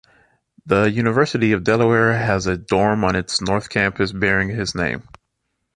The 0.65 0.85
University 0.85 1.51
of 1.51 1.63
Delaware 1.63 2.13
has 2.17 2.47
a 2.47 2.57
dorm 2.57 3.03
on 3.03 3.15
its 3.15 3.39
North 3.39 3.69
Campus 3.69 4.11
bearing 4.11 4.49
his 4.49 4.73
name. 4.73 5.07